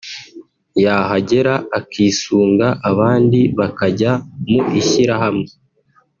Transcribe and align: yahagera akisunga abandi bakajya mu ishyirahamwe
yahagera 0.83 1.53
akisunga 1.79 2.67
abandi 2.89 3.39
bakajya 3.59 4.11
mu 4.49 4.59
ishyirahamwe 4.79 5.49